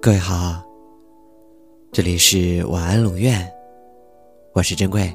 [0.00, 0.62] 各位好，
[1.90, 3.44] 这里是晚安龙院，
[4.52, 5.12] 我是珍贵。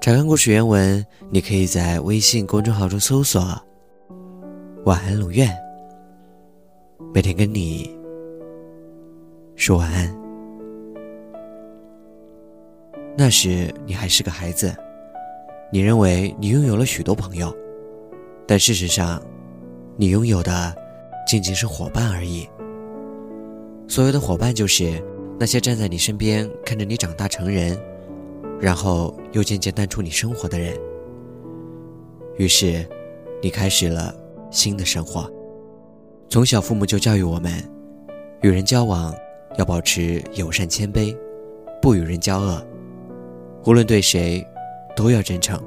[0.00, 3.42] 查看故事原文，你可以在微信公众号中搜索
[4.86, 5.54] “晚安龙院”，
[7.12, 7.94] 每天跟你
[9.56, 10.10] 说晚安。
[13.14, 14.74] 那时你还是个孩子，
[15.70, 17.54] 你认为你拥有了许多朋友，
[18.46, 19.22] 但事实上，
[19.98, 20.74] 你拥有的
[21.26, 22.48] 仅仅是伙伴而已。
[23.90, 25.02] 所谓的伙伴，就是
[25.36, 27.76] 那些站在你身边，看着你长大成人，
[28.60, 30.78] 然后又渐渐淡出你生活的人。
[32.36, 32.88] 于是，
[33.42, 34.14] 你开始了
[34.48, 35.28] 新的生活。
[36.28, 37.52] 从小，父母就教育我们，
[38.42, 39.12] 与人交往
[39.58, 41.12] 要保持友善谦卑，
[41.82, 42.64] 不与人交恶，
[43.66, 44.46] 无论对谁，
[44.94, 45.60] 都要真诚。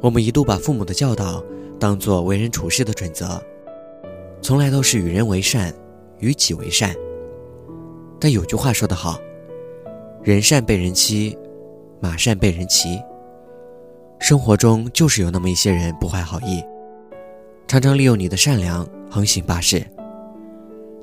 [0.00, 1.44] 我们一度把父母的教导
[1.78, 3.38] 当做为人处事的准则，
[4.40, 5.70] 从来都是与人为善。
[6.20, 6.94] 与己为善，
[8.20, 9.18] 但有句话说得好
[10.22, 11.36] ：“人善被人欺，
[12.00, 13.00] 马善被人骑。”
[14.18, 16.62] 生活中就是有那么一些人不怀好意，
[17.68, 19.84] 常常利用你的善良横行霸市。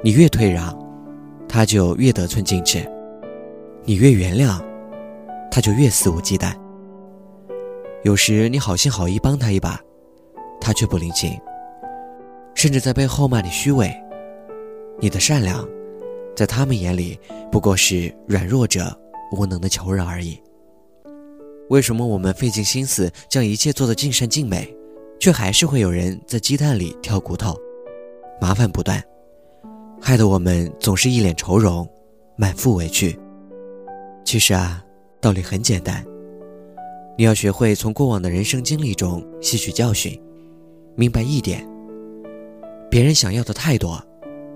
[0.03, 0.77] 你越退让，
[1.47, 2.81] 他就越得寸进尺；
[3.83, 4.61] 你越原谅，
[5.49, 6.53] 他就越肆无忌惮。
[8.03, 9.79] 有时你好心好意帮他一把，
[10.59, 11.39] 他却不领情，
[12.53, 13.91] 甚至在背后骂你虚伪。
[14.99, 15.67] 你的善良，
[16.35, 17.19] 在他们眼里
[17.51, 18.97] 不过是软弱者
[19.31, 20.41] 无能的求饶而已。
[21.69, 24.73] 为什么我们费尽心思将一切做得尽善尽美，
[25.19, 27.55] 却还是会有人在鸡蛋里挑骨头，
[28.39, 29.03] 麻烦不断，
[29.99, 31.87] 害得我们总是一脸愁容，
[32.37, 33.17] 满腹委屈？
[34.23, 34.83] 其实啊，
[35.19, 36.05] 道理很简单，
[37.17, 40.19] 你要学会从过往的人生经历中吸取教训，
[40.95, 41.67] 明白一点：
[42.89, 44.01] 别人想要的太多。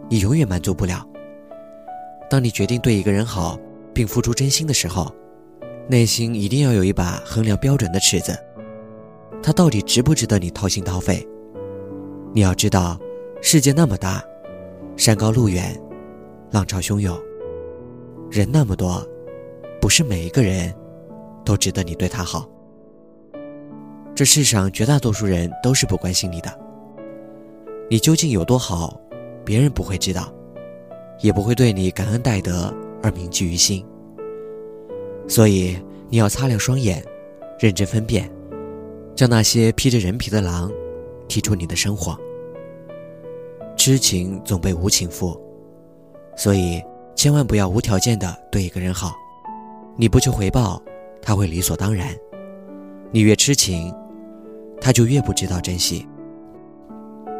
[0.10, 1.06] 你永远满足不了。
[2.30, 3.58] 当你决定对一个人好，
[3.94, 5.14] 并付出真心的时候，
[5.88, 8.38] 内心一定要有一把衡量标准的尺子，
[9.42, 11.26] 他到底值不值得你掏心掏肺？
[12.34, 13.00] 你要知道，
[13.42, 14.24] 世界那么大，
[14.98, 15.80] 山高路远，
[16.52, 17.18] 浪潮汹涌，
[18.32, 19.04] 人那么多，
[19.80, 20.74] 不是每一个人
[21.46, 22.48] 都值得你对他好。
[24.16, 26.60] 这世上绝大多数人都是不关心你的，
[27.90, 29.00] 你究竟有多好？
[29.50, 30.32] 别人不会知道，
[31.22, 32.72] 也不会对你感恩戴德
[33.02, 33.84] 而铭记于心。
[35.28, 35.76] 所以
[36.08, 37.04] 你要擦亮双眼，
[37.60, 38.32] 认真分辨，
[39.16, 40.72] 将那些披着人皮的狼
[41.28, 42.16] 踢出你的生活。
[43.76, 45.36] 痴情总被无情负，
[46.36, 46.80] 所以
[47.16, 49.16] 千万不要无条件的对一个人好。
[49.98, 50.80] 你不求回报，
[51.24, 52.10] 他会理所当然；
[53.12, 53.92] 你越痴情，
[54.80, 56.08] 他就越不知道珍惜。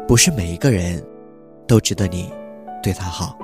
[0.08, 1.00] 不是每一个人。
[1.70, 2.28] 都值得你
[2.82, 3.38] 对他好。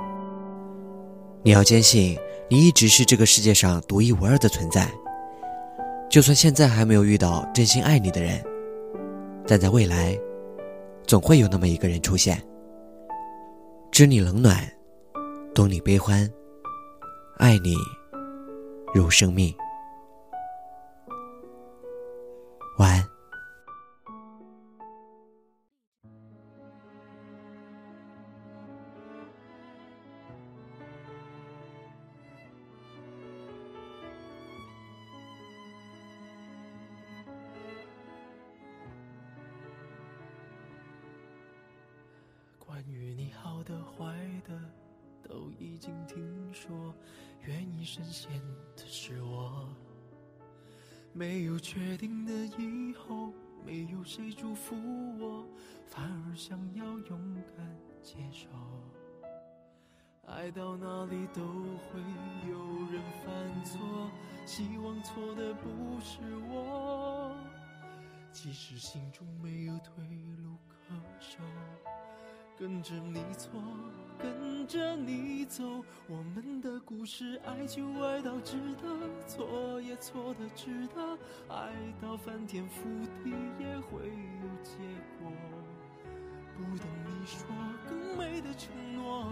[1.43, 4.91] 你要坚信，你一直是这个世界上独一无二的存在。
[6.09, 8.43] 就算现在还没有遇到真心爱你的人，
[9.47, 10.19] 但在未来，
[11.05, 12.37] 总会有那么一个人出现，
[13.91, 14.57] 知你冷暖，
[15.55, 16.29] 懂你悲欢，
[17.37, 17.77] 爱你
[18.93, 19.55] 如生命。
[42.77, 44.15] 关于你好的坏
[44.47, 44.53] 的
[45.27, 46.93] 都已经听说，
[47.41, 48.39] 愿意深陷
[48.75, 49.67] 的是我。
[51.11, 53.33] 没有确定的以后，
[53.65, 54.75] 没有谁祝福
[55.17, 55.43] 我，
[55.87, 58.47] 反而想要勇敢接受。
[60.27, 61.99] 爱到哪里都会
[62.47, 62.59] 有
[62.91, 64.11] 人犯错，
[64.45, 67.35] 希望错的不是我。
[68.31, 70.05] 即使心中没有退
[70.43, 71.39] 路可守。
[72.59, 73.61] 跟着你错，
[74.17, 75.63] 跟着你走，
[76.07, 78.87] 我们的故事，爱就爱到值得，
[79.27, 81.17] 错也错的值得，
[81.47, 81.71] 爱
[82.01, 84.73] 到翻天覆地也会有结
[85.19, 85.31] 果。
[86.55, 87.45] 不等你说
[87.87, 89.31] 更美的承诺，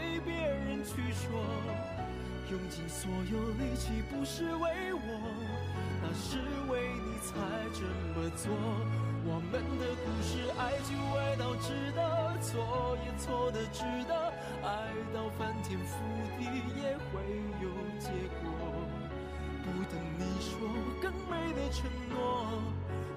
[0.83, 1.43] 去说。
[2.51, 4.99] 用尽所有力气不是为我，
[6.03, 6.37] 那是
[6.69, 7.31] 为你才
[7.71, 7.79] 这
[8.11, 8.51] 么做。
[9.23, 14.33] 我们的故事爱就爱到值得，错也错的值得，
[14.67, 15.95] 爱到翻天覆
[16.37, 16.43] 地
[16.75, 17.23] 也会
[17.63, 18.09] 有结
[18.43, 18.51] 果。
[19.63, 20.67] 不等你说
[21.01, 22.51] 更美的承诺，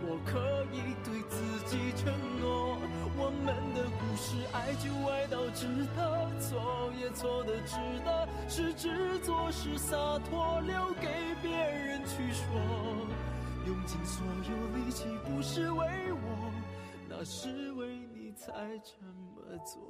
[0.06, 1.34] 我可以对自
[1.66, 2.78] 己承诺，
[3.16, 3.43] 我们
[4.76, 5.66] 就爱到值
[5.96, 9.96] 得，错也错的值得，是执着是洒
[10.28, 12.44] 脱，留给别人去说。
[13.66, 16.52] 用尽所有力气不是为我，
[17.08, 18.92] 那是为你才这
[19.34, 19.80] 么做，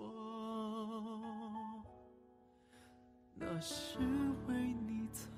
[3.35, 3.99] 那是
[4.47, 4.55] 为
[4.87, 5.29] 你才。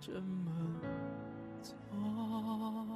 [0.00, 0.50] 这么
[1.62, 2.91] 做。